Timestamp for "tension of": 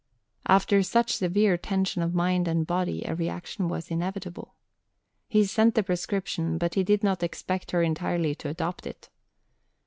1.59-2.15